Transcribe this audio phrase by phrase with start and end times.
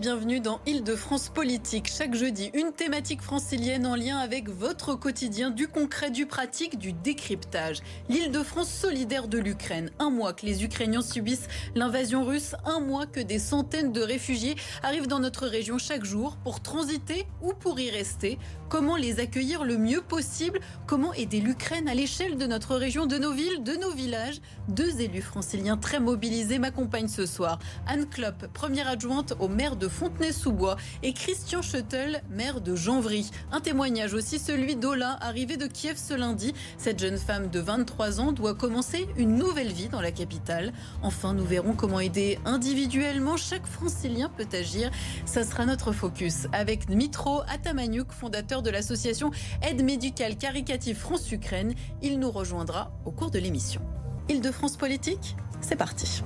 [0.00, 1.88] Bienvenus dans Île-de-France Politique.
[1.88, 6.92] Chaque jeudi, une thématique francilienne en lien avec votre quotidien, du concret, du pratique, du
[6.92, 7.78] décryptage.
[8.08, 9.90] L'Île-de-France solidaire de l'Ukraine.
[10.00, 11.46] Un mois que les Ukrainiens subissent
[11.76, 16.36] l'invasion russe, un mois que des centaines de réfugiés arrivent dans notre région chaque jour
[16.42, 18.38] pour transiter ou pour y rester.
[18.68, 20.58] Comment les accueillir le mieux possible?
[20.88, 24.40] Comment aider l'Ukraine à l'échelle de notre région, de nos villes, de nos villages?
[24.68, 27.60] Deux élus franciliens très mobilisés m'accompagnent ce soir.
[27.86, 33.30] Anne Klopp, première adjointe au maire de Fontenay-sous-Bois, et Christian Schuttel, maire de Janvry.
[33.52, 36.54] Un témoignage aussi, celui d'Ola, arrivé de Kiev ce lundi.
[36.78, 40.72] Cette jeune femme de 23 ans doit commencer une nouvelle vie dans la capitale.
[41.02, 43.36] Enfin, nous verrons comment aider individuellement.
[43.36, 44.90] Chaque francilien peut agir.
[45.26, 49.30] Ça sera notre focus avec Dmitro Atamaniuk, fondateur de l'association
[49.62, 51.74] Aide médicale caricative France-Ukraine.
[52.02, 53.80] Il nous rejoindra au cours de l'émission.
[54.28, 56.22] Île-de-France Politique, c'est parti.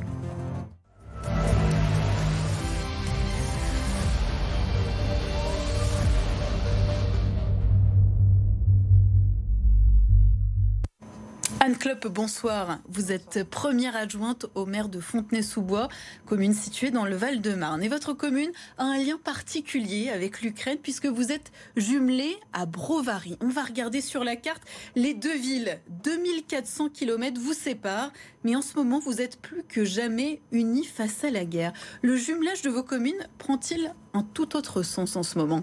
[11.69, 11.77] Anne
[12.14, 12.78] bonsoir.
[12.88, 15.88] Vous êtes première adjointe au maire de Fontenay-sous-Bois,
[16.25, 17.83] commune située dans le Val-de-Marne.
[17.83, 23.36] Et votre commune a un lien particulier avec l'Ukraine puisque vous êtes jumelée à Brovary.
[23.42, 24.62] On va regarder sur la carte
[24.97, 25.78] les deux villes.
[26.05, 31.22] 2400 km vous séparent, mais en ce moment vous êtes plus que jamais unis face
[31.22, 31.75] à la guerre.
[32.00, 35.62] Le jumelage de vos communes prend-il un tout autre sens en ce moment?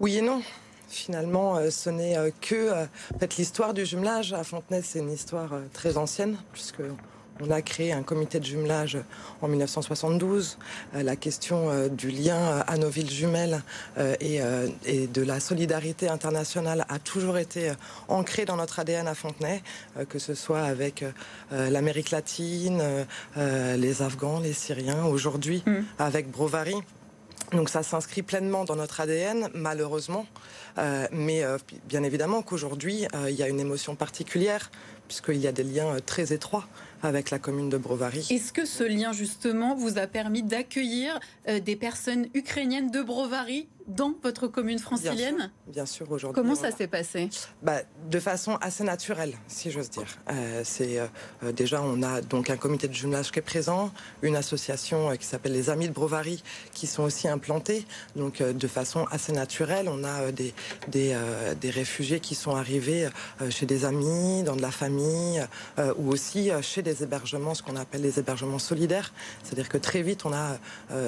[0.00, 0.42] Oui et non
[0.90, 2.84] finalement, euh, ce n'est euh, que euh,
[3.18, 4.32] fait, l'histoire du jumelage.
[4.32, 6.82] À Fontenay, c'est une histoire très ancienne, puisque
[7.42, 8.98] on a créé un comité de jumelage
[9.40, 10.58] en 1972.
[10.92, 13.62] la question du lien à nos villes jumelles
[14.20, 14.40] et,
[15.06, 17.72] de la solidarité internationale a toujours été
[18.08, 19.62] ancrée dans notre ADN à Fontenay,
[20.10, 21.02] que ce soit avec
[21.50, 22.82] l'Amérique latine,
[23.38, 25.78] les Afghans, les Syriens, aujourd'hui mmh.
[25.98, 26.76] avec Brovary.
[27.52, 30.26] Donc ça s'inscrit pleinement dans notre ADN, malheureusement.
[30.78, 34.70] Euh, mais euh, bien évidemment qu'aujourd'hui, euh, il y a une émotion particulière,
[35.08, 36.66] puisqu'il y a des liens très étroits
[37.02, 38.26] avec la commune de Brovary.
[38.30, 41.18] Est-ce que ce lien, justement, vous a permis d'accueillir
[41.48, 46.40] des personnes ukrainiennes de Brovary dans votre commune francilienne Bien sûr, aujourd'hui.
[46.40, 47.28] Comment ça s'est passé
[47.62, 50.06] bah, De façon assez naturelle, si j'ose dire.
[50.30, 51.06] Euh, c'est euh,
[51.42, 53.90] euh, déjà on a donc un comité de jumelage qui est présent,
[54.22, 56.42] une association qui s'appelle les Amis de Brovary
[56.72, 57.84] qui sont aussi implantés.
[58.16, 60.54] Donc de façon assez naturelle, on a des
[60.88, 61.16] des,
[61.60, 63.08] des réfugiés qui sont arrivés
[63.50, 65.44] chez des amis, dans de la famille,
[65.98, 69.12] ou aussi chez des hébergements, ce qu'on appelle les hébergements solidaires.
[69.42, 70.58] C'est-à-dire que très vite on a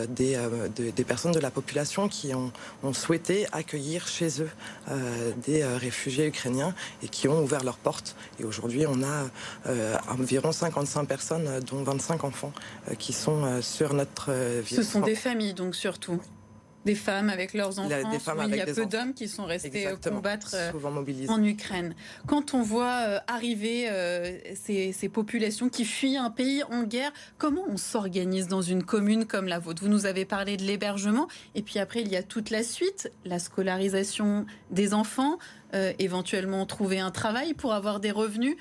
[0.07, 0.39] des,
[0.77, 2.53] des personnes de la population qui ont
[2.83, 4.51] ont souhaité accueillir chez eux
[4.89, 8.17] euh, des euh, réfugiés ukrainiens et qui ont ouvert leurs portes.
[8.41, 9.29] Et aujourd'hui, on a
[9.67, 12.53] euh, environ 55 personnes, dont 25 enfants,
[12.99, 14.77] qui sont sur notre ville.
[14.77, 16.21] Ce sont des familles, donc surtout
[16.85, 17.89] des femmes avec leurs enfants.
[18.47, 20.73] Il, y a peu d'hommes qui sont restés euh, combattre euh,
[21.29, 21.95] en Ukraine.
[22.27, 23.89] Quand on voit euh, arriver
[24.55, 29.27] ces, ces, populations qui fuient un pays en guerre, comment on s'organise dans une commune
[29.27, 29.83] comme la vôtre?
[29.83, 33.11] Vous nous avez parlé de l'hébergement, et puis après il y a toute la suite,
[33.25, 35.39] la scolarisation des enfants,
[35.99, 38.57] éventuellement trouver un travail pour avoir des revenus.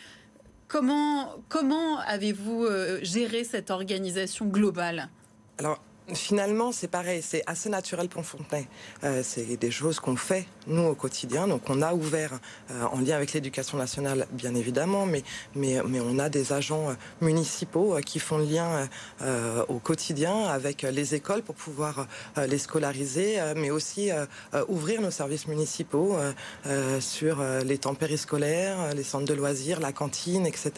[0.67, 2.65] Comment, comment avez-vous
[3.01, 5.09] géré cette organisation globale?
[5.57, 5.81] Alors,
[6.13, 8.67] Finalement, c'est pareil, c'est assez naturel pour Fontenay.
[9.03, 11.47] Euh, c'est des choses qu'on fait, nous, au quotidien.
[11.47, 12.39] Donc, on a ouvert,
[12.71, 15.23] euh, en lien avec l'éducation nationale, bien évidemment, mais,
[15.55, 18.89] mais, mais on a des agents euh, municipaux qui font le lien
[19.67, 22.07] au quotidien avec les écoles pour pouvoir
[22.37, 24.09] les scolariser, mais aussi
[24.67, 26.17] ouvrir nos services municipaux
[26.99, 30.71] sur les temps périscolaires, les centres de loisirs, la cantine, etc.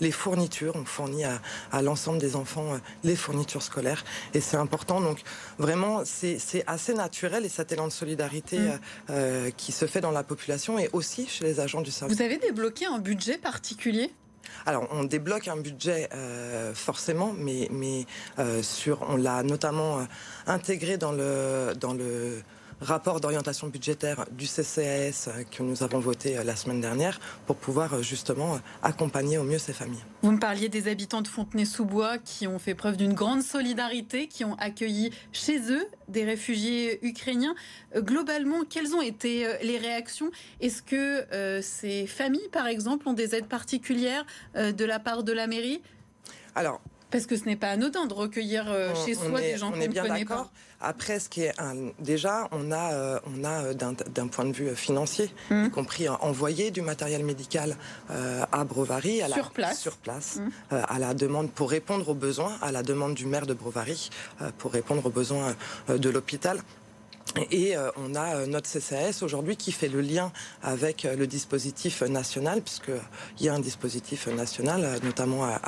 [0.00, 1.40] Les fournitures, on fournit à,
[1.72, 4.04] à l'ensemble des enfants les fournitures scolaires.
[4.34, 5.00] Et c'est important.
[5.00, 5.20] Donc
[5.58, 8.68] vraiment, c'est assez naturel et cet élan de solidarité mm.
[8.68, 8.76] euh,
[9.10, 12.16] euh, qui se fait dans la population et aussi chez les agents du service.
[12.16, 14.12] Vous avez débloqué un budget particulier?
[14.66, 18.06] Alors, on débloque un budget euh, forcément, mais, mais
[18.62, 20.06] sur, on l'a notamment
[20.46, 22.42] intégré dans le, dans le
[22.80, 27.56] rapport d'orientation budgétaire du CCAS euh, que nous avons voté euh, la semaine dernière pour
[27.56, 30.02] pouvoir euh, justement accompagner au mieux ces familles.
[30.22, 34.44] Vous me parliez des habitants de Fontenay-sous-Bois qui ont fait preuve d'une grande solidarité, qui
[34.44, 37.54] ont accueilli chez eux des réfugiés ukrainiens.
[37.96, 40.30] Globalement, quelles ont été les réactions?
[40.60, 44.24] Est-ce que ces familles, par exemple, ont des aides particulières
[44.56, 45.80] de la part de la mairie?
[46.54, 46.80] Alors,
[47.10, 48.66] Parce que ce n'est pas anodin de recueillir
[49.06, 50.50] chez soi des gens qu'on ne connaît pas.
[50.80, 51.52] Après, ce qui est
[51.98, 55.66] déjà, on a, on a d'un point de vue financier, mmh.
[55.66, 57.76] y compris envoyé du matériel médical
[58.08, 60.74] à Brovary, à la, sur place, sur place mmh.
[60.88, 64.10] à la demande pour répondre aux besoins, à la demande du maire de Brovary
[64.58, 65.54] pour répondre aux besoins
[65.88, 66.60] de l'hôpital.
[67.50, 70.32] Et euh, on a euh, notre CCAS aujourd'hui qui fait le lien
[70.62, 75.60] avec euh, le dispositif national, puisqu'il y a un dispositif national, notamment à,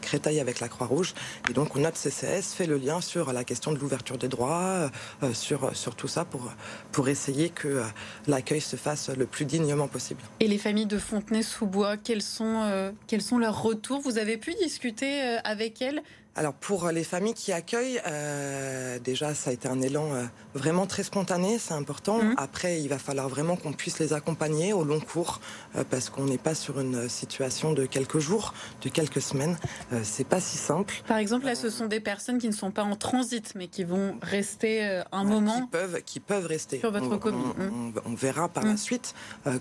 [0.00, 1.14] Créteil avec la Croix-Rouge.
[1.48, 4.90] Et donc notre CCAS fait le lien sur la question de l'ouverture des droits,
[5.32, 6.52] sur, sur tout ça, pour,
[6.92, 7.82] pour essayer que
[8.26, 10.20] l'accueil se fasse le plus dignement possible.
[10.40, 14.00] Et les familles de Fontenay-sous-Bois, quels sont, quels sont leurs retours?
[14.00, 16.02] Vous avez pu discuter avec elles
[16.36, 20.24] alors pour les familles qui accueillent, euh, déjà ça a été un élan euh,
[20.54, 22.22] vraiment très spontané, c'est important.
[22.22, 22.34] Mmh.
[22.36, 25.40] Après, il va falloir vraiment qu'on puisse les accompagner au long cours
[25.76, 28.52] euh, parce qu'on n'est pas sur une situation de quelques jours,
[28.82, 29.56] de quelques semaines.
[29.94, 31.02] Euh, c'est pas si simple.
[31.08, 33.84] Par exemple, là, ce sont des personnes qui ne sont pas en transit, mais qui
[33.84, 35.62] vont rester un moment.
[35.62, 36.80] Qui peuvent, qui peuvent rester.
[36.80, 37.46] Sur votre commune.
[37.56, 37.92] Mmh.
[38.04, 38.78] On, verra par la mmh.
[38.78, 39.14] suite,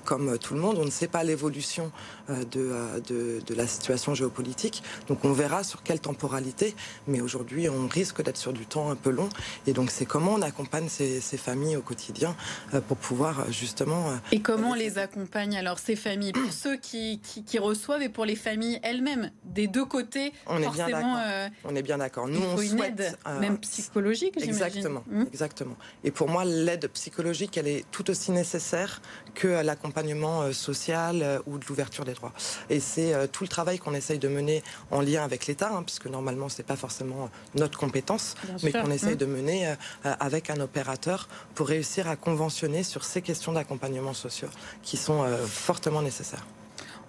[0.03, 1.91] comme tout le monde, on ne sait pas l'évolution
[2.29, 2.71] de,
[3.07, 6.64] de, de la situation géopolitique, donc on verra sur quelle temporalité
[7.07, 9.29] mais aujourd'hui, on risque d'être sur du temps un peu long.
[9.67, 12.35] Et donc, c'est comment on accompagne ces, familles au quotidien
[12.73, 14.09] euh, pour pouvoir euh, justement.
[14.09, 16.31] Euh, et comment on les accompagne alors ces familles?
[16.31, 20.69] Pour ceux qui, qui, reçoivent et pour les familles elles-mêmes, des deux côtés, on est
[20.69, 21.17] bien d'accord.
[21.65, 22.27] on est bien d'accord.
[22.27, 25.75] Nous, on souhaite une aide, même psychologique, exactement, hmm exactement.
[26.03, 29.01] Et pour moi, l'aide psychologique, elle est tout aussi nécessaire
[29.33, 32.33] que l'accompagnement social ou de l'ouverture des droits.
[32.69, 36.07] Et c'est tout le travail qu'on essaye de mener en lien avec l'État, hein, puisque
[36.07, 39.17] normalement c'est pas forcément notre compétence, mais qu'on essaye mmh.
[39.17, 39.75] de mener euh,
[40.19, 44.49] avec un opérateur pour réussir à conventionner sur ces questions d'accompagnement social
[44.81, 46.45] qui sont euh, fortement nécessaires.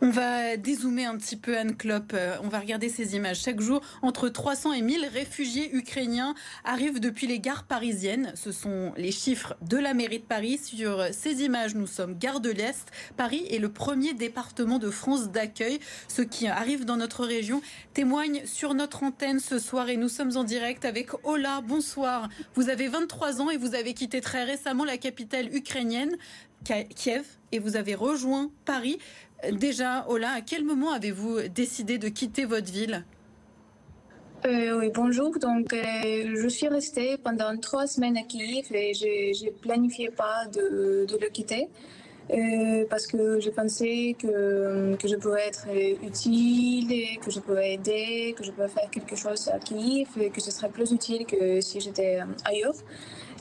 [0.02, 2.12] On va dézoomer un petit peu Anne Klopp.
[2.12, 3.40] Euh, on va regarder ces images.
[3.40, 6.34] Chaque jour, entre 300 et 1000 réfugiés ukrainiens
[6.64, 8.30] arrivent depuis les gares parisiennes.
[8.34, 10.58] Ce sont les chiffres de la mairie de Paris.
[10.58, 12.90] Sur ces images, nous sommes gare de l'Est.
[13.16, 15.80] Paris est le premier département de France d'accueil.
[16.08, 17.62] Ceux qui arrivent dans notre région
[17.94, 21.62] témoignent sur notre antenne ce soir et nous sommes en direct avec Ola.
[21.62, 22.28] Bonsoir.
[22.54, 26.18] Vous avez 23 ans et vous avez quitté très récemment la capitale ukrainienne.
[26.94, 28.98] Kiev et vous avez rejoint Paris.
[29.52, 33.04] Déjà, Ola, à quel moment avez-vous décidé de quitter votre ville?
[34.46, 35.38] Euh, oui, bonjour.
[35.38, 40.46] Donc, euh, je suis restée pendant trois semaines à Kiev et je ne planifiais pas
[40.52, 41.68] de, le quitter
[42.30, 45.66] euh, parce que je pensais que, que, je pouvais être
[46.02, 50.30] utile, et que je pouvais aider, que je pouvais faire quelque chose à Kiev et
[50.30, 52.74] que ce serait plus utile que si j'étais ailleurs.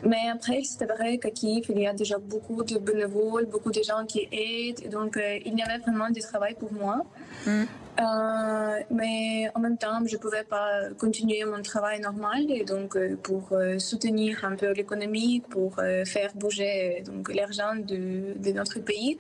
[0.04, 3.82] Mais après, c'est vrai qu'à Kiev, il y a déjà beaucoup de bénévoles, beaucoup de
[3.82, 4.90] gens qui aident.
[4.90, 7.06] Donc, euh, il y avait vraiment du travail pour moi.
[7.46, 7.64] Mm.
[7.98, 12.46] Euh, mais en même temps, je ne pouvais pas continuer mon travail normal.
[12.50, 15.76] Et donc, euh, pour soutenir un peu l'économie, pour
[16.06, 19.18] faire bouger donc, l'argent de, de, notre pays,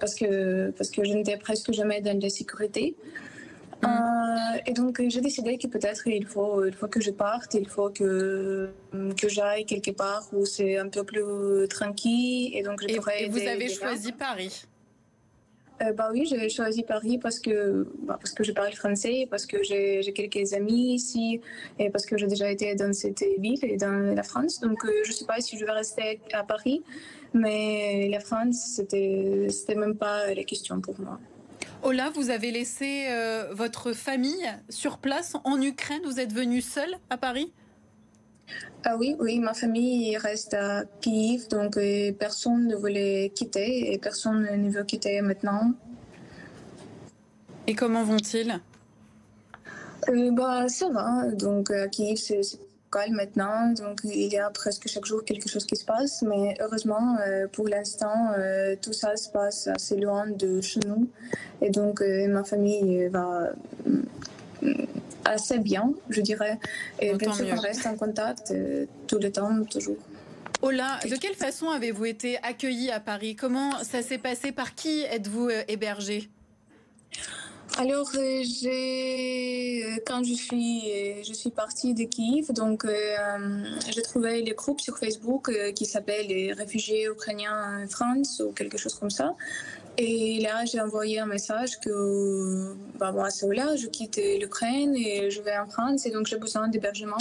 [0.00, 2.96] parce, que, parce que je n'étais presque jamais dans la sécurité.
[3.84, 3.88] Euh,
[4.64, 7.90] et donc j'ai décidé que peut-être il faut, il faut que je parte, il faut
[7.90, 8.70] que,
[9.16, 12.56] que j'aille quelque part où c'est un peu plus tranquille.
[12.56, 13.24] Et donc je et, pourrais.
[13.24, 14.66] Et vous avez choisi Paris
[15.82, 19.44] euh, bah oui, j'ai choisi Paris parce que, bah, parce que je parle français, parce
[19.44, 21.40] que j'ai quelques amis ici
[21.78, 24.60] et parce que j'ai déjà été dans cette ville et dans la France.
[24.60, 26.82] Donc euh, je ne sais pas si je vais rester à Paris,
[27.34, 31.20] mais la France, c'était même pas la question pour moi.
[31.82, 36.00] Ola, vous avez laissé euh, votre famille sur place en Ukraine.
[36.04, 37.52] Vous êtes venu seul à Paris?
[38.84, 43.98] Ah oui, oui, ma famille reste à Kiev, donc euh, personne ne voulait quitter et
[43.98, 45.72] personne ne veut quitter maintenant.
[47.66, 48.60] Et comment vont-ils?
[50.08, 52.42] Euh, bah, Ça va, donc à Kiev c'est
[53.10, 57.16] maintenant, donc il y a presque chaque jour quelque chose qui se passe, mais heureusement,
[57.20, 61.08] euh, pour l'instant, euh, tout ça se passe assez loin de chez nous,
[61.60, 63.52] et donc euh, ma famille va
[65.24, 66.58] assez bien, je dirais,
[66.98, 68.54] et bien sûr on reste en contact
[69.06, 69.98] tout le temps, toujours.
[70.62, 73.36] Ola, de quelle façon avez-vous été accueilli à Paris?
[73.36, 74.52] Comment ça s'est passé?
[74.52, 76.30] Par qui êtes-vous hébergé
[77.78, 82.86] alors, euh, euh, quand je suis, euh, je suis partie de Kiev, donc
[83.90, 88.78] j'ai trouvé les groupes sur Facebook qui s'appellent les réfugiés ukrainiens en France ou quelque
[88.78, 89.34] chose comme ça.
[89.98, 95.30] Et là, j'ai envoyé un message que bah, moi, c'est là, je quitte l'Ukraine et
[95.30, 97.18] je vais en France et donc j'ai besoin d'hébergement.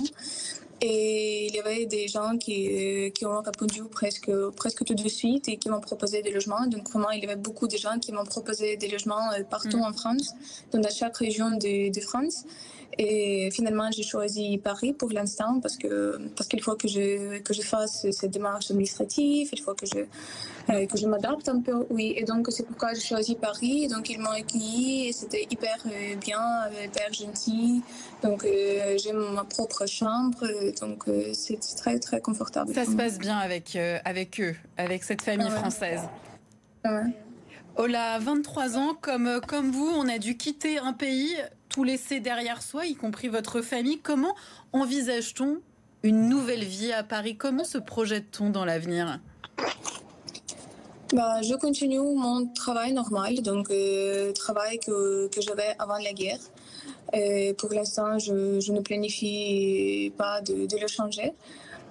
[0.81, 5.47] Et il y avait des gens qui, qui ont répondu presque, presque tout de suite
[5.47, 6.67] et qui m'ont proposé des logements.
[6.67, 9.77] Donc vraiment, il y avait beaucoup de gens qui m'ont proposé des logements euh, partout
[9.77, 9.83] mm.
[9.83, 10.33] en France,
[10.73, 12.43] dans chaque région de, de France.
[12.97, 17.53] Et finalement, j'ai choisi Paris pour l'instant parce que parce qu'il faut que je que
[17.53, 19.99] je fasse cette démarche administrative, il faut que je
[20.69, 22.13] euh, que je m'adapte un peu, oui.
[22.15, 23.87] Et donc c'est pourquoi j'ai choisi Paris.
[23.87, 26.41] donc ils m'ont accueilli et c'était hyper euh, bien,
[26.83, 27.81] hyper gentil.
[28.23, 30.47] Donc euh, j'ai ma propre chambre,
[30.79, 32.73] donc c'est très très confortable.
[32.73, 36.01] Ça se passe bien avec avec eux, avec cette famille française.
[36.85, 37.13] Ouais.
[37.77, 41.35] Ola, 23 ans, comme, comme vous, on a dû quitter un pays,
[41.75, 43.99] tout laisser derrière soi, y compris votre famille.
[43.99, 44.33] Comment
[44.71, 45.57] envisage-t-on
[46.03, 47.35] une nouvelle vie à Paris?
[47.35, 49.19] Comment se projette-t-on dans l'avenir?
[51.11, 56.39] Bah, je continue mon travail normal, donc euh, travail que, que j'avais avant la guerre.
[57.11, 61.33] Et pour l'instant, je, je, ne planifie pas de, de le changer.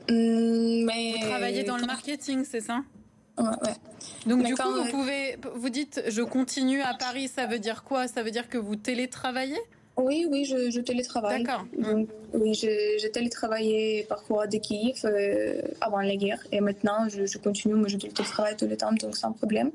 [0.08, 1.12] Hum, mais...
[1.20, 2.80] Vous travaillez dans le marketing, c'est ça?
[3.38, 3.74] Ouais, ouais.
[4.26, 8.08] Donc du coup, vous pouvez, vous dites, je continue à Paris, ça veut dire quoi?
[8.08, 9.60] Ça veut dire que vous télétravaillez?
[9.96, 11.44] Oui, oui, je, je télétravaille.
[11.44, 11.64] D'accord.
[12.32, 17.74] Oui, j'ai télétravaillé parfois de Kiev euh, avant la guerre et maintenant je, je, continue,
[17.74, 19.70] mais je télétravaille tout le temps, donc sans problème.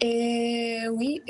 [0.00, 1.22] Et oui,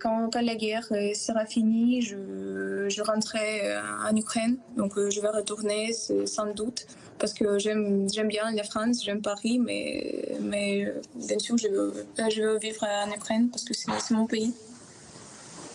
[0.00, 5.28] quand, la guerre euh, sera finie, je, je rentrerai euh, en Ukraine, donc je vais
[5.28, 6.86] retourner sans doute
[7.18, 12.42] parce que j'aime bien la France, j'aime Paris, mais, mais bien sûr je veux, je
[12.42, 14.54] veux vivre en Ukraine parce que c'est mon pays.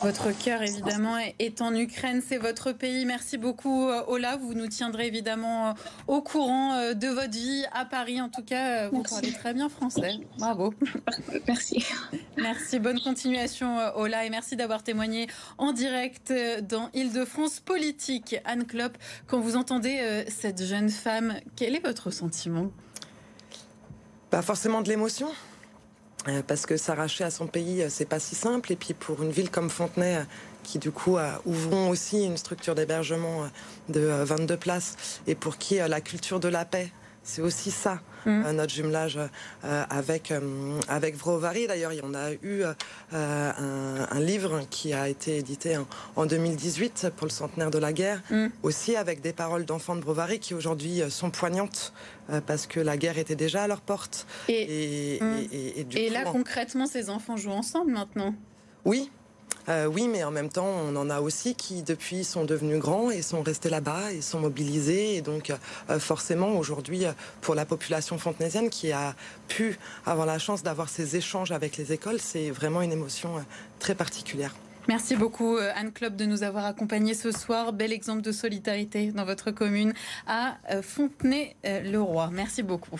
[0.03, 2.21] Votre cœur, évidemment, est en Ukraine.
[2.27, 3.05] C'est votre pays.
[3.05, 4.35] Merci beaucoup, euh, Ola.
[4.35, 5.73] Vous nous tiendrez évidemment euh,
[6.07, 8.19] au courant euh, de votre vie à Paris.
[8.19, 10.19] En tout cas, vous parlez très bien français.
[10.37, 10.73] Bravo.
[11.47, 11.85] Merci.
[12.35, 12.79] Merci.
[12.79, 14.25] Bonne continuation, Ola.
[14.25, 16.33] Et merci d'avoir témoigné en direct
[16.67, 18.35] dans Île-de-France Politique.
[18.43, 22.71] Anne Klopp, quand vous entendez cette jeune femme, quel est votre sentiment?
[24.29, 25.29] Pas forcément de l'émotion.
[26.27, 28.71] Euh, parce que s'arracher à son pays, euh, c'est pas si simple.
[28.71, 30.23] Et puis pour une ville comme Fontenay, euh,
[30.63, 33.49] qui du coup ouvront aussi une structure d'hébergement
[33.89, 36.89] de 22 places, et pour qui la culture de la paix
[37.23, 38.51] c'est aussi ça, mm.
[38.51, 39.19] notre jumelage
[39.61, 40.33] avec,
[40.87, 41.67] avec Vrovary.
[41.67, 42.63] D'ailleurs, il y en a eu
[43.11, 45.77] un, livre qui a été édité
[46.15, 48.47] en, 2018 pour le centenaire de la guerre, mm.
[48.63, 51.93] aussi avec des paroles d'enfants de Brovary qui aujourd'hui sont poignantes
[52.29, 54.25] euh, parce que la guerre était déjà à leur porte.
[54.47, 56.13] Et, et, hum.
[56.13, 58.33] là, concrètement, ces enfants jouent ensemble maintenant?
[58.85, 59.11] Oui,
[59.69, 63.11] euh, oui, mais en même temps, on en a aussi qui, depuis, sont devenus grands
[63.11, 65.15] et sont restés là-bas et sont mobilisés.
[65.15, 65.51] Et donc,
[65.89, 67.05] euh, forcément, aujourd'hui,
[67.41, 69.15] pour la population fontenaisienne qui a
[69.47, 73.43] pu avoir la chance d'avoir ces échanges avec les écoles, c'est vraiment une émotion
[73.79, 74.53] très particulière.
[74.89, 77.71] Merci beaucoup euh, Anne Klopp de nous avoir accompagnés ce soir.
[77.71, 79.93] Bel exemple de solidarité dans votre commune
[80.27, 82.29] à euh, Fontenay-le-Roi.
[82.33, 82.99] Merci beaucoup.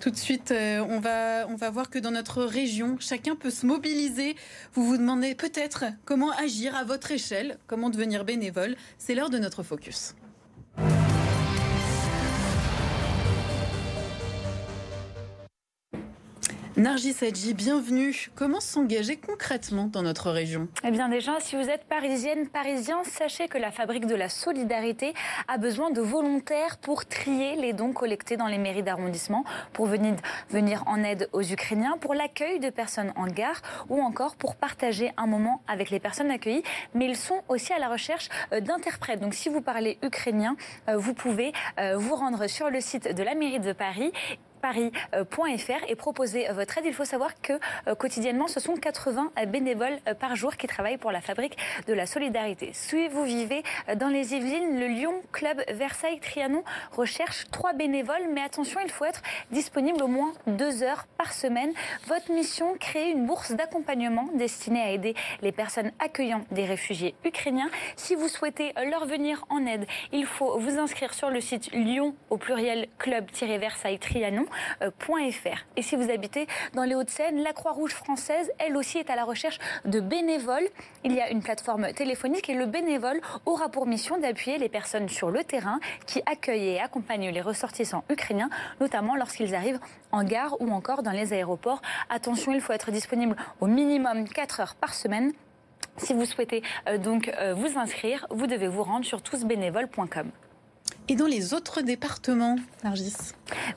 [0.00, 3.50] Tout de suite, euh, on va, on va voir que dans notre région, chacun peut
[3.50, 4.34] se mobiliser.
[4.72, 8.76] Vous vous demandez peut-être comment agir à votre échelle, comment devenir bénévole.
[8.96, 10.14] C'est l'heure de notre focus.
[16.80, 18.30] Nargis Hadji, bienvenue.
[18.34, 20.66] Comment s'engager concrètement dans notre région?
[20.82, 25.12] Eh bien déjà, si vous êtes parisienne, parisien, sachez que la Fabrique de la Solidarité
[25.46, 29.44] a besoin de volontaires pour trier les dons collectés dans les mairies d'arrondissement,
[29.74, 33.60] pour venir, en aide aux Ukrainiens, pour l'accueil de personnes en gare
[33.90, 36.62] ou encore pour partager un moment avec les personnes accueillies.
[36.94, 39.20] Mais ils sont aussi à la recherche euh, d'interprètes.
[39.20, 40.56] Donc si vous parlez ukrainien,
[40.88, 44.12] euh, vous pouvez euh, vous rendre sur le site de la mairie de Paris
[44.60, 46.84] paris.fr et proposer votre aide.
[46.86, 47.54] Il faut savoir que
[47.88, 51.94] euh, quotidiennement, ce sont 80 bénévoles euh, par jour qui travaillent pour la fabrique de
[51.94, 52.70] la solidarité.
[52.72, 58.28] Si vous vivez euh, dans les Yvelines, le Lyon Club Versailles Trianon recherche trois bénévoles,
[58.32, 61.72] mais attention, il faut être disponible au moins deux heures par semaine.
[62.06, 67.70] Votre mission, créer une bourse d'accompagnement destinée à aider les personnes accueillant des réfugiés ukrainiens.
[67.96, 72.14] Si vous souhaitez leur venir en aide, il faut vous inscrire sur le site Lyon
[72.28, 74.46] au pluriel club-versailles Trianon
[75.76, 79.24] et si vous habitez dans les Hauts-de-Seine, la Croix-Rouge française, elle aussi, est à la
[79.24, 80.68] recherche de bénévoles.
[81.04, 85.08] Il y a une plateforme téléphonique et le bénévole aura pour mission d'appuyer les personnes
[85.08, 89.80] sur le terrain qui accueillent et accompagnent les ressortissants ukrainiens, notamment lorsqu'ils arrivent
[90.12, 91.82] en gare ou encore dans les aéroports.
[92.08, 95.32] Attention, il faut être disponible au minimum 4 heures par semaine.
[95.96, 100.30] Si vous souhaitez euh, donc euh, vous inscrire, vous devez vous rendre sur tousbénévoles.com.
[101.10, 103.16] Et dans les autres départements, Nargis?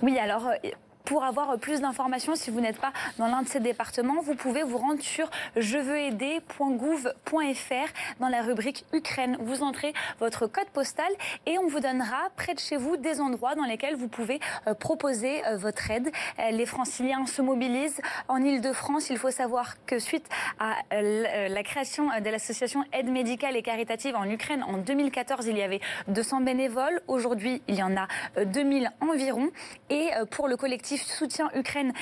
[0.04, 0.70] Oui, alors euh,
[1.06, 4.64] Pour avoir plus d'informations, si vous n'êtes pas dans l'un de ces départements, vous pouvez
[4.64, 9.36] vous rendre sur jeveuxaider.gouv.fr dans la rubrique Ukraine.
[9.42, 9.92] Vous entrez
[10.22, 11.12] votre code postal
[11.46, 14.74] et on vous donnera près de chez vous des endroits dans lesquels vous pouvez euh,
[14.74, 16.10] proposer euh, votre aide.
[16.40, 18.00] Euh, les franciliens se mobilisent.
[18.30, 20.30] En Ile-de-France, il faut savoir que suite
[20.60, 25.64] à la création de l'association Aide médicale et caritative en Ukraine en 2014, il y
[25.64, 27.02] avait 200 bénévoles.
[27.08, 28.08] Aujourd'hui, il y en a
[28.46, 29.50] 2000 environ.
[29.90, 31.94] Et pour le collectif Soutien Ukraine,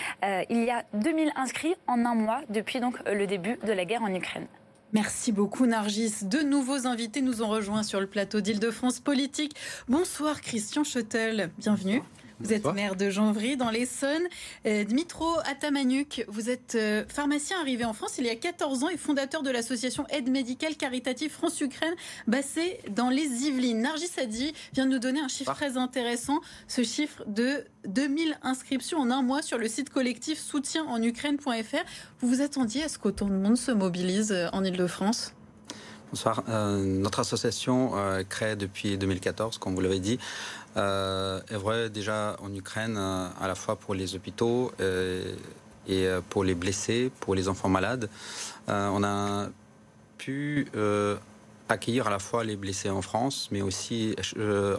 [0.50, 4.04] il y a 2000 inscrits en un mois depuis donc le début de la guerre
[4.04, 4.48] en Ukraine.
[4.94, 6.16] Merci beaucoup Nargis.
[6.24, 9.56] Deux nouveaux invités nous ont rejoints sur le plateau d'Île-de-France Politique.
[9.88, 12.02] Bonsoir Christian Schottel, bienvenue.
[12.44, 14.24] Vous êtes maire de Janvry dans l'Essonne.
[14.66, 18.90] Euh, Dmitro Atamanuk, vous êtes euh, pharmacien arrivé en France il y a 14 ans
[18.90, 21.94] et fondateur de l'association Aide médicale caritative France-Ukraine
[22.28, 23.82] basée dans les Yvelines.
[23.82, 29.00] Nargis Sadi vient de nous donner un chiffre très intéressant, ce chiffre de 2000 inscriptions
[29.00, 31.86] en un mois sur le site collectif soutien en Ukraine.fr.
[32.22, 35.34] Vous vous attendiez à ce qu'autant de monde se mobilise euh, en Ile-de-France?
[36.12, 36.44] Bonsoir.
[36.50, 37.94] notre association
[38.28, 40.20] créée depuis 2014, comme vous l'avez dit,
[40.78, 45.36] euh, vrai déjà en Ukraine, euh, à la fois pour les hôpitaux euh,
[45.88, 48.08] et pour les blessés, pour les enfants malades.
[48.68, 49.48] on a
[50.18, 50.68] pu
[51.68, 54.16] accueillir à la fois les blessés en France, mais aussi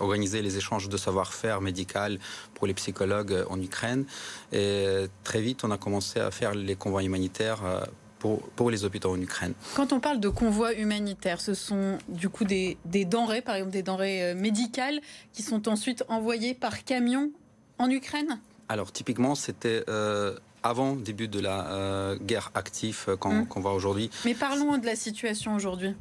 [0.01, 2.19] organiser les échanges de savoir-faire médical
[2.55, 4.05] pour les psychologues en Ukraine.
[4.53, 4.87] Et
[5.25, 7.63] très vite, on a commencé à faire les convois humanitaires
[8.57, 9.55] pour, les hôpitaux en Ukraine.
[9.75, 13.83] Quand on parle de convois humanitaires, ce sont du coup des, denrées, par exemple des
[13.83, 15.01] denrées euh, médicales,
[15.33, 17.31] qui sont ensuite envoyées par camion
[17.79, 18.39] en Ukraine?
[18.69, 19.85] Alors typiquement, c'était...
[19.89, 23.49] Euh, avant le début de la euh, guerre active hum.
[23.49, 24.11] qu'on voit aujourd'hui.
[24.25, 25.93] Mais parlons de la situation aujourd'hui.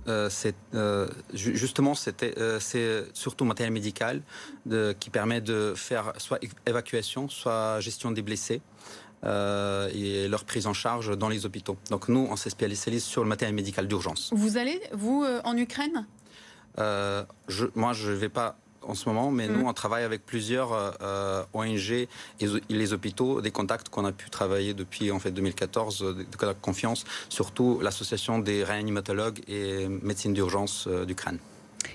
[1.34, 4.22] justement c'est surtout matériel médical
[4.68, 6.38] de, qui permet de faire soit
[6.68, 8.62] évacuation, soit gestion des blessés.
[9.24, 11.78] Euh, et leur prise en charge dans les hôpitaux.
[11.92, 14.32] Donc nous, on se spécialise sur le matériel médical d'urgence.
[14.34, 16.08] Vous allez, vous, euh, en Ukraine?
[16.80, 19.68] Euh, je, Moi, je ne vais pas en ce moment, mais nous, mm.
[19.68, 20.72] on travaille avec plusieurs
[21.54, 22.08] ONG et
[22.70, 26.66] les hôpitaux, des contacts qu'on a pu travailler depuis en fait 2014, des contacts de
[26.66, 31.38] confiance, surtout l'association des réanimatologues et médecine d'urgence d'Ukraine.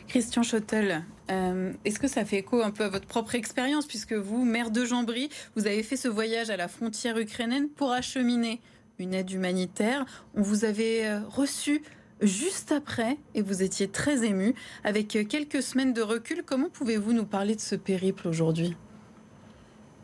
[0.09, 4.13] Christian Schottel, euh, est-ce que ça fait écho un peu à votre propre expérience, puisque
[4.13, 8.61] vous, maire de Jambry, vous avez fait ce voyage à la frontière ukrainienne pour acheminer
[8.99, 10.07] une aide humanitaire.
[10.35, 11.83] On vous avait euh, reçu
[12.21, 14.55] juste après et vous étiez très ému.
[14.85, 18.77] Avec euh, quelques semaines de recul, comment pouvez-vous nous parler de ce périple aujourd'hui?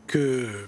[0.07, 0.67] Que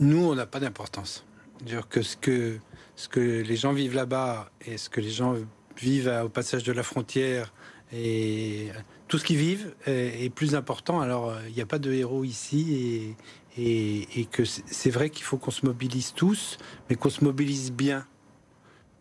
[0.00, 1.24] nous, on n'a pas d'importance.
[1.64, 2.58] Dire que ce que
[2.96, 5.34] ce que les gens vivent là-bas et ce que les gens
[5.76, 7.52] vivent au passage de la frontière
[7.92, 8.68] et
[9.08, 11.00] tout ce qu'ils vivent est, plus important.
[11.00, 13.14] Alors, euh, il n'y a pas de héros ici
[13.56, 17.72] et, et, que c'est vrai qu'il faut qu'on se mobilise tous, mais qu'on se mobilise
[17.72, 18.06] bien.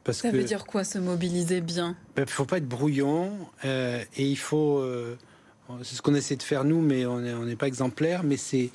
[0.03, 1.95] Parce Ça veut dire quoi se mobiliser bien?
[2.11, 3.31] Il ben, ne faut pas être brouillon
[3.65, 4.79] euh, et il faut.
[4.79, 5.17] Euh,
[5.81, 8.23] c'est ce qu'on essaie de faire nous, mais on n'est pas exemplaire.
[8.23, 8.69] Mais c'est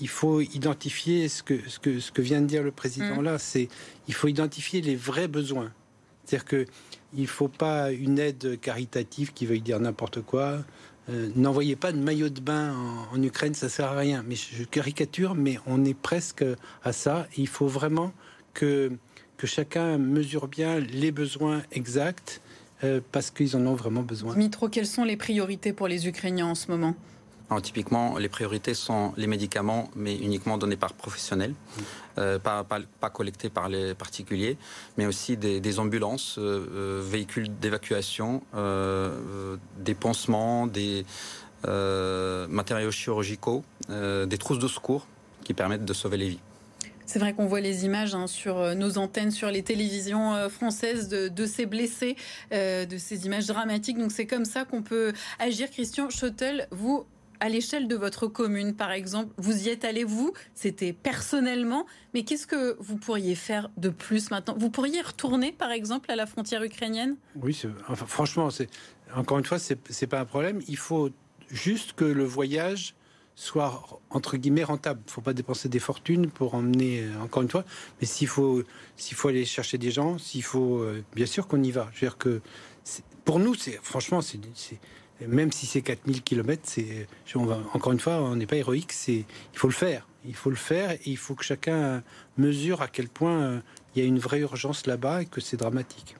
[0.00, 3.24] il faut identifier ce que, ce que, ce que vient de dire le président mmh.
[3.24, 3.38] là.
[3.38, 3.68] C'est
[4.06, 5.72] il faut identifier les vrais besoins.
[6.24, 6.66] C'est-à-dire que
[7.16, 10.64] il ne faut pas une aide caritative qui veuille dire n'importe quoi.
[11.10, 12.74] Euh, n'envoyez pas de maillot de bain
[13.12, 14.24] en, Ukraine, ça sert à rien.
[14.26, 16.44] Mais je caricature, mais on est presque
[16.82, 17.26] à ça.
[17.36, 18.12] il faut vraiment
[18.54, 18.92] que,
[19.36, 22.40] que chacun mesure bien les besoins exacts
[22.82, 24.34] euh, parce qu'ils en ont vraiment besoin.
[24.34, 26.94] Mitro, quelles sont les priorités pour les Ukrainiens en ce moment?
[27.50, 31.82] Alors, typiquement, les priorités sont les médicaments, mais uniquement donnés par professionnels, mmh.
[32.18, 34.56] euh, pas, pas, collectés par les particuliers,
[34.96, 38.42] mais aussi des, ambulances, euh, euh, véhicules d'évacuation,
[39.78, 41.04] des pansements, des
[42.48, 45.06] matériaux chirurgicaux, des trousses de secours
[45.44, 46.40] qui permettent de sauver les vies.
[47.06, 51.46] C'est vrai qu'on voit les images hein, sur nos antennes, sur les télévisions françaises de,
[51.46, 52.16] ces blessés,
[52.50, 53.98] de ces images dramatiques.
[53.98, 55.70] Donc c'est comme ça qu'on peut agir.
[55.70, 57.06] Christian Schottel, vous,
[57.44, 62.22] à l'échelle de votre commune, par exemple, vous y êtes allé, vous, c'était personnellement, mais
[62.22, 64.56] qu'est-ce que vous pourriez faire de plus maintenant?
[64.58, 67.16] Vous pourriez retourner, par exemple, à la frontière ukrainienne?
[67.36, 68.48] Oui, enfin, franchement,
[69.14, 70.62] encore une fois, ce n'est pas un problème.
[70.68, 71.10] Il faut
[71.50, 72.94] juste que le voyage
[73.34, 75.02] soit entre guillemets rentable.
[75.04, 77.66] Il ne faut pas dépenser des fortunes pour emmener, euh, encore une fois,
[78.00, 78.62] mais s'il faut,
[78.96, 81.90] faut aller chercher des gens, s'il faut, euh, bien sûr qu'on y va.
[81.92, 82.40] Je veux dire que
[83.26, 84.38] pour nous, c'est franchement, c'est
[85.20, 87.06] même si c'est 4000 km, c'est,
[87.72, 89.24] encore une fois, on n'est pas héroïque, il
[89.54, 90.06] faut le faire.
[90.26, 92.02] Il faut le faire il faut que chacun
[92.38, 93.60] mesure à quel point euh,
[93.94, 96.16] il y a une vraie urgence là-bas et que c'est dramatique.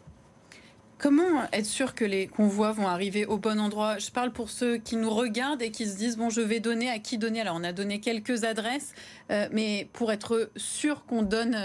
[0.98, 3.98] Comment être sûr que les convois vont arriver au bon endroit?
[3.98, 6.88] Je parle pour ceux qui nous regardent et qui se disent bon, je vais donner
[6.88, 7.40] à qui donner?
[7.40, 8.94] Alors, on a donné quelques adresses,
[9.30, 11.56] euh, mais pour être sûr qu'on donne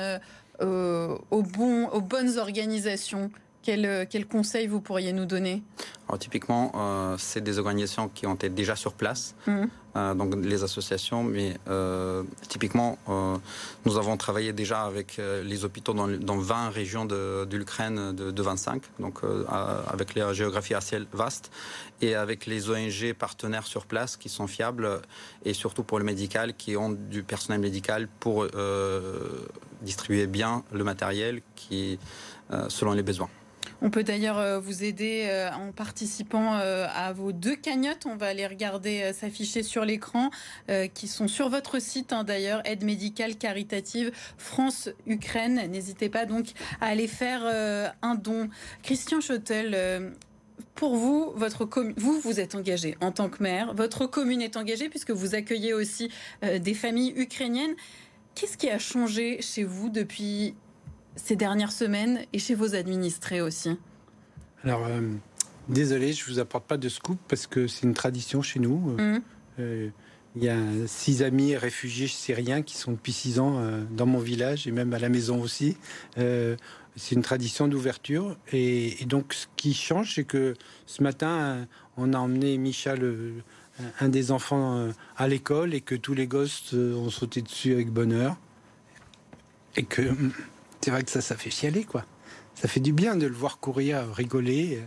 [0.62, 3.32] euh, aux bonnes organisations,
[3.64, 5.64] quel, quel conseil vous pourriez nous donner?
[6.10, 9.66] Alors, typiquement, euh, c'est des organisations qui ont été déjà sur place, mmh.
[9.96, 12.98] euh, donc les associations, mais euh, typiquement,
[13.86, 18.32] nous avons travaillé déjà avec les hôpitaux dans, dans 20 régions de, de l'Ukraine de,
[18.32, 19.20] de, 25, donc
[19.88, 21.52] avec la géographie assez vaste,
[22.02, 25.02] et avec les ONG partenaires sur place qui sont fiables,
[25.46, 28.48] et surtout pour le médical, qui ont du personnel médical pour
[29.84, 32.00] distribuer bien le matériel qui,
[32.70, 33.30] selon les besoins.
[33.82, 38.06] On peut d'ailleurs euh, vous aider euh, en participant euh, à vos deux cagnottes.
[38.06, 40.30] On va les regarder s'afficher sur l'écran,
[40.94, 45.70] qui sont sur votre site hein, d'ailleurs, aide médicale caritative France-Ukraine.
[45.70, 46.48] N'hésitez pas donc
[46.82, 47.44] à aller faire
[48.02, 48.50] un don.
[48.84, 50.14] Christian Schottel,
[50.76, 53.74] pour vous, votre vous, vous êtes engagé en tant que maire.
[53.74, 56.12] Votre commune est engagée puisque vous accueillez aussi
[56.42, 57.76] des familles ukrainiennes.
[58.36, 60.56] Qu'est-ce qui a changé chez vous depuis
[61.24, 63.78] ces dernières semaines et chez vos administrés aussi
[64.64, 65.02] Alors, euh,
[65.68, 68.96] désolé, je vous apporte pas de scoop parce que c'est une tradition chez nous.
[68.98, 69.22] Euh, mmh.
[69.60, 69.90] euh,
[70.36, 74.68] il y a six amis réfugiés syriens qui sont depuis six ans dans mon village
[74.68, 75.76] et même à la maison aussi.
[76.16, 78.38] c'est une tradition d'ouverture.
[78.54, 80.54] Et, donc, ce qui change, c'est que
[80.86, 83.42] ce matin, on a emmené Michel,
[84.00, 88.38] un des enfants, à l'école et que tous les gosses ont sauté dessus avec bonheur.
[89.78, 90.04] Et que
[90.82, 92.06] c'est vrai que ça, ça fait chialer, quoi.
[92.56, 94.82] Ça fait du bien de le voir courir, rigoler,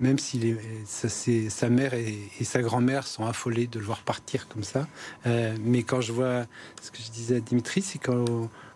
[0.00, 0.56] même si
[0.86, 4.86] sa mère et, sa grand-mère sont affolées de le voir partir comme ça.
[5.26, 6.46] Euh, mais quand je vois,
[6.82, 8.24] ce que je disais à Dimitri, c'est quand,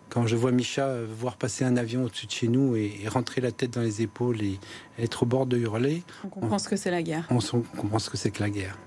[0.09, 3.51] quand je vois Micha voir passer un avion au-dessus de chez nous et, rentrer la
[3.51, 4.59] tête dans les épaules et
[4.97, 6.03] être au bord de hurler.
[6.23, 7.27] On comprend ce que c'est la guerre.
[7.29, 8.77] On, on comprend ce que c'est que la guerre.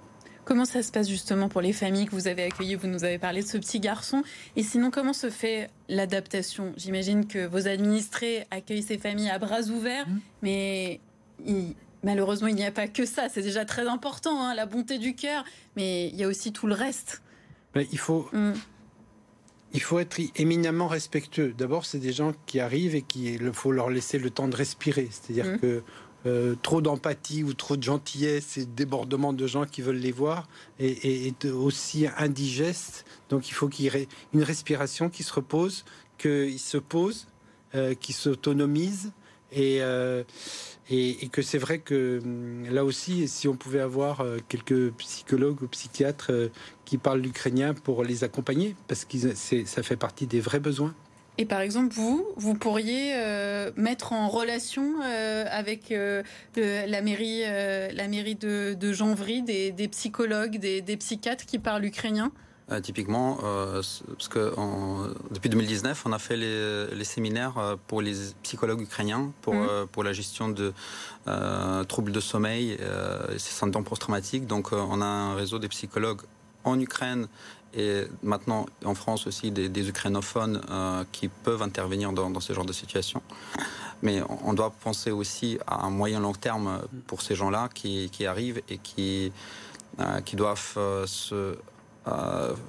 [0.45, 2.75] Comment ça se passe justement pour les familles que vous avez accueillies?
[2.75, 4.25] Vous nous avez parlé de ce petit garçon.
[4.57, 6.73] Et sinon, comment se fait l'adaptation?
[6.77, 10.21] J'imagine que vos administrés accueillent ces familles à bras ouverts, mmh.
[10.43, 11.01] mais
[12.03, 13.29] malheureusement, il n'y a pas que ça.
[13.29, 15.45] C'est déjà très important, hein, la bonté du cœur,
[15.77, 17.23] mais il y a aussi tout le reste.
[17.77, 18.29] il faut.
[18.33, 18.53] Mmh.
[19.75, 21.55] Il faut être éminemment respectueux.
[21.57, 25.09] D'abord, c'est des gens qui arrivent et qu'il faut leur laisser le temps de respirer.
[25.11, 25.59] C'est-à-dire mmh.
[25.61, 25.83] que
[26.25, 30.49] euh, trop d'empathie ou trop de gentillesse et débordement de gens qui veulent les voir
[30.79, 33.05] est, aussi indigeste.
[33.29, 35.85] Donc il faut qu'il y ait une respiration qui se repose,
[36.19, 37.27] qu'ils se posent,
[37.75, 39.11] euh, qui s'autonomise
[39.57, 40.23] euh,
[40.89, 45.63] et, et, que c'est vrai que hum, là aussi, si on pouvait avoir quelques psychologues
[45.63, 46.31] ou psychiatres
[46.85, 50.95] qui parlent l'ukrainien pour les accompagner, parce que ça fait partie des vrais besoins.
[51.39, 56.23] Et par exemple, vous, vous pourriez euh, mettre en relation euh, avec euh,
[56.57, 62.33] la mairie, la mairie de, de Janvry, des, psychologues, des, psychiatres qui parlent ukrainien?
[62.83, 64.55] Typiquement, parce que
[65.31, 69.89] depuis 2019, on a fait les, séminaires pour les psychologues ukrainiens pour, mmh.
[69.91, 70.73] pour la gestion de
[71.85, 72.79] troubles de sommeil
[73.35, 74.47] et syndromes post-traumatiques.
[74.47, 76.23] Donc, on a un réseau des psychologues
[76.65, 77.27] en Ukraine
[77.75, 82.73] et maintenant en France aussi des, ukrainophones euh, qui peuvent intervenir dans, ce genre de
[82.73, 83.23] situation.
[84.03, 88.61] Mais on doit penser aussi à un moyen long terme pour ces gens-là qui, arrivent
[88.69, 89.33] et qui,
[90.01, 91.57] euh, qui doivent euh, se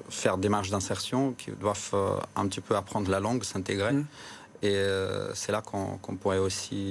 [0.10, 1.96] faire des marches d'insertion, qui doivent
[2.36, 3.94] un petit peu apprendre la langue, s'intégrer.
[3.94, 4.06] Mmh.
[4.62, 4.82] Et
[5.34, 6.90] c'est là qu'on pourrait aussi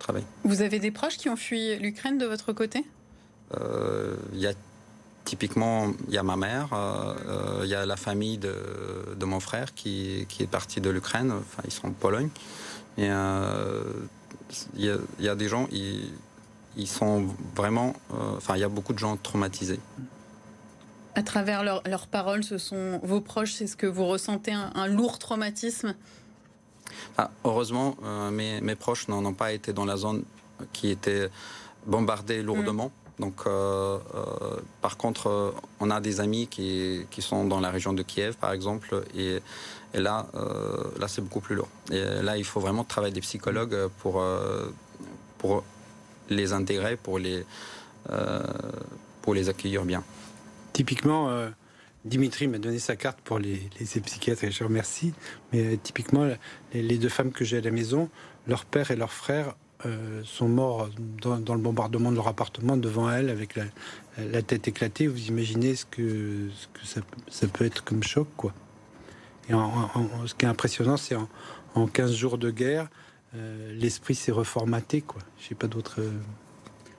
[0.00, 0.26] travailler.
[0.44, 2.84] Vous avez des proches qui ont fui l'Ukraine de votre côté?
[3.54, 4.52] Il y a
[5.26, 9.40] Typiquement, il y a ma mère, euh, euh, il y a la famille de, mon
[9.40, 12.28] frère qui, est parti de l'Ukraine, enfin ils sont en Pologne.
[12.96, 13.82] Et euh,
[14.76, 17.92] il, y a, des gens, ils, sont vraiment,
[18.36, 19.80] enfin il y a beaucoup de gens traumatisés.
[21.16, 25.18] À travers leurs paroles, ce sont vos proches, c'est ce que vous ressentez, un, lourd
[25.18, 25.96] traumatisme?
[27.18, 27.96] Ah, Heureusement,
[28.30, 30.22] mes, mes, proches n'ont pas été dans la zone
[30.72, 31.30] qui était
[31.84, 32.92] bombardée lourdement.
[33.18, 35.50] Donc, euh, euh, par contre, euh,
[35.80, 39.40] on a des amis qui, qui, sont dans la région de Kiev, par exemple, et,
[39.94, 40.26] et là,
[40.98, 41.68] là c'est beaucoup plus lourd.
[41.90, 44.22] Et là, il faut vraiment travailler des psychologues pour,
[45.38, 45.64] pour
[46.28, 47.46] les intégrer, pour les,
[49.22, 50.04] pour les accueillir bien.
[50.74, 51.30] Typiquement,
[52.04, 55.14] Dimitri m'a donné sa carte pour les, les psychiatres et je remercie.
[55.52, 56.28] Mais typiquement,
[56.74, 58.10] les, les deux femmes que j'ai à la maison,
[58.46, 59.54] leur père et leur frère
[59.86, 60.88] euh, sont morts
[61.22, 65.06] dans, le bombardement de leur appartement devant elle avec la, tête éclatée.
[65.06, 66.48] Vous imaginez ce que,
[66.84, 68.52] ça, peut être comme choc, quoi.
[69.48, 71.28] Et ce qui est impressionnant, c'est en,
[71.74, 72.88] en, 15 jours de guerre,
[73.72, 75.02] l'esprit s'est reformaté.
[75.02, 75.22] Quoi.
[75.38, 76.00] Je pas d'autres.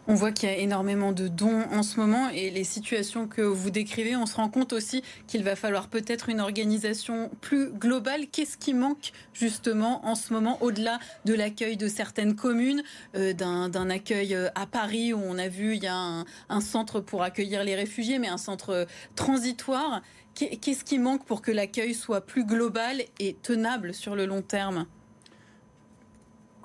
[0.09, 3.41] On voit qu'il y a énormément de dons en ce moment et les situations que
[3.41, 8.27] vous décrivez, on se rend compte aussi qu'il va falloir peut-être une organisation plus globale.
[8.31, 12.83] Qu'est-ce qui manque justement en ce moment au-delà de l'accueil de certaines communes,
[13.15, 17.01] euh, d'un accueil euh, à Paris où on a vu il y a un, centre
[17.01, 18.85] pour accueillir les réfugiés, mais un centre euh,
[19.17, 20.01] transitoire.
[20.35, 24.85] Qu'est-ce qui manque pour que l'accueil soit plus global et tenable sur le long terme?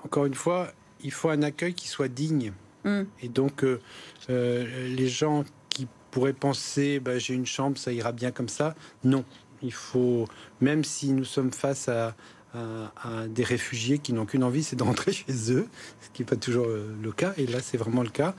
[0.05, 0.71] Encore une fois,
[1.03, 2.53] il faut un accueil qui soit digne
[2.83, 3.03] Mm.
[3.21, 3.79] Et donc, euh,
[4.29, 8.75] euh, les gens qui pourraient penser, bah, j'ai une chambre, ça ira bien comme ça,
[9.03, 9.23] non.
[9.61, 10.27] Il faut,
[10.59, 12.15] même si nous sommes face à,
[13.29, 15.67] des réfugiés qui n'ont qu'une envie, c'est de rentrer chez eux,
[16.01, 17.33] ce qui n'est pas toujours euh, le cas.
[17.37, 18.35] Et là, c'est vraiment le cas.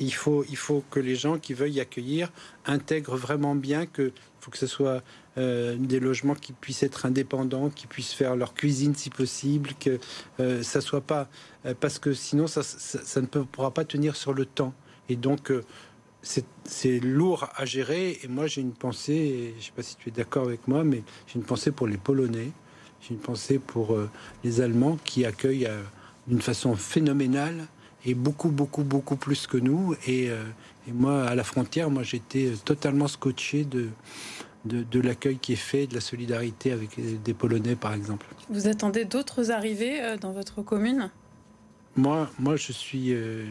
[0.00, 2.32] Il faut, il faut que les gens qui veuillent accueillir
[2.66, 4.10] intègrent vraiment bien que
[4.44, 5.02] faut que ce soit
[5.36, 9.98] des logements qui puissent être indépendants, qui puissent faire leur cuisine si possible, que
[10.62, 11.28] ça soit pas
[11.66, 12.60] euh, parce que sinon ça,
[13.20, 14.74] ne pourra pas tenir sur le temps.
[15.08, 15.62] Et donc euh,
[16.22, 18.18] c'est lourd à gérer.
[18.22, 20.84] Et moi j'ai une pensée, je ne sais pas si tu es d'accord avec moi,
[20.84, 22.50] mais j'ai une pensée pour les Polonais,
[23.00, 24.10] j'ai une pensée pour euh,
[24.42, 25.68] les Allemands qui accueillent
[26.26, 27.66] d'une façon phénoménale
[28.06, 29.94] et beaucoup, beaucoup, beaucoup plus que nous.
[30.06, 30.30] Et,
[30.92, 33.88] moi, à la frontière, moi, j'étais totalement scotché de,
[34.66, 38.26] de, de l'accueil qui est fait, de la solidarité avec des Polonais, par exemple.
[38.50, 41.10] Vous attendez d'autres arrivées dans votre commune?
[41.96, 43.12] Moi, moi, je suis.
[43.12, 43.44] Euh,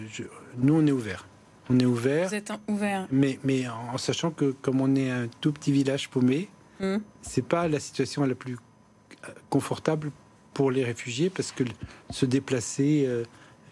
[0.57, 1.27] nous, on est ouvert.
[1.69, 2.27] On est ouvert.
[2.27, 3.07] Vous êtes ouvert.
[3.11, 6.97] Mais, mais en, sachant que comme on est un tout petit village paumé, hmm.
[7.21, 10.11] c'est pas la situation la plus euh, confortable
[10.53, 11.63] pour les réfugiés parce que
[12.09, 13.07] se déplacer.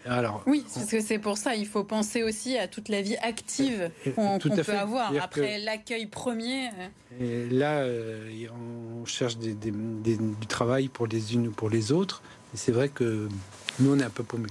[0.06, 1.54] Euh, alors, oui, parce que c'est pour ça.
[1.54, 6.70] Il faut penser aussi à toute la vie active qu'on peut avoir après l'accueil premier.
[7.20, 7.84] Et là,
[8.52, 12.22] on cherche des, du travail pour les unes ou pour les autres.
[12.54, 13.28] Et c'est vrai que
[13.80, 14.48] nous, on est un peu paumés.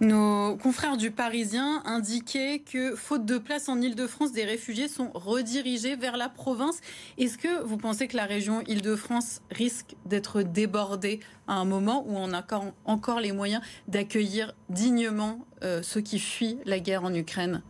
[0.00, 5.96] Nos confrères du Parisien indiquaient que, faute de place en Ile-de-France, des réfugiés sont redirigés
[5.96, 6.78] vers la province.
[7.18, 12.16] Est-ce que vous pensez que la région Ile-de-France risque d'être débordée à un moment où
[12.16, 12.44] on a
[12.84, 17.62] encore, les moyens d'accueillir dignement euh, ceux qui fuient la guerre en Ukraine?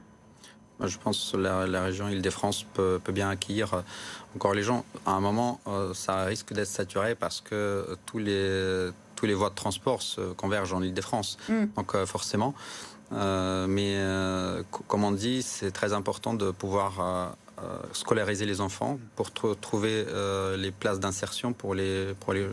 [0.81, 3.81] Je pense que la, région Île-de-France peut, bien accueillir euh,
[4.37, 4.85] encore les gens.
[5.07, 9.50] À un moment, euh, ça risque d'être saturé parce que tous les, tous les voies
[9.50, 11.38] de transport se convergent en Ile-de-France.
[11.48, 11.64] Mm.
[11.76, 12.54] Donc euh, forcément.
[13.12, 17.35] Euh, mais euh, comme on dit, c'est très important de pouvoir
[17.92, 20.07] scolariser les enfants pour trouver
[20.57, 22.46] les places d'insertion pour les, pour, les,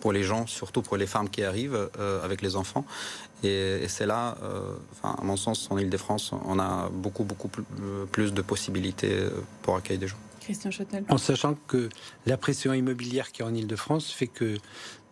[0.00, 1.90] pour les gens, surtout pour les femmes qui arrivent
[2.24, 2.86] avec les enfants.
[3.42, 4.38] Et, c'est là,
[4.92, 7.50] enfin, à mon sens, en Ile-de-France, on a beaucoup, beaucoup
[8.10, 9.28] plus de possibilités
[9.60, 10.29] pour accueillir des gens.
[11.08, 11.88] En sachant que
[12.26, 14.56] la pression immobilière qui est en Ile-de-France fait que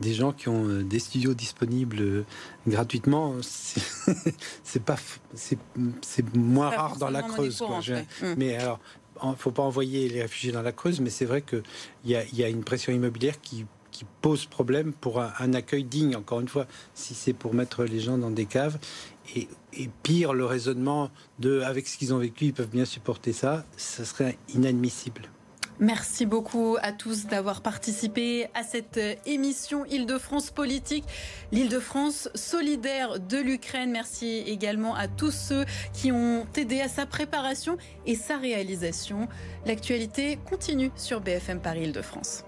[0.01, 2.25] des gens qui ont euh, des studios disponibles euh,
[2.67, 4.97] gratuitement, c'est pas,
[5.35, 7.61] c'est moins rare dans la Creuse.
[7.62, 8.35] Hum.
[8.37, 8.81] Mais alors,
[9.37, 11.62] faut pas envoyer les réfugiés dans la Creuse, mais c'est vrai qu'il
[12.05, 13.67] y a, y a une pression immobilière qui
[14.21, 16.17] pose problème pour un, accueil digne.
[16.17, 18.79] Encore une fois, si c'est pour mettre les gens dans des caves,
[19.35, 19.49] et,
[20.03, 24.05] pire, le raisonnement de avec ce qu'ils ont vécu, ils peuvent bien supporter ça, ça
[24.05, 25.23] serait inadmissible.
[25.81, 31.05] Merci beaucoup à tous d'avoir participé à cette émission Île-de-France politique,
[31.53, 33.93] l'Île-de-France solidaire de l'Ukraine.
[33.93, 39.29] Merci également à tous ceux qui ont aidé à sa préparation et sa réalisation.
[39.67, 42.45] L'actualité continue sur BFM Paris Île-de-France.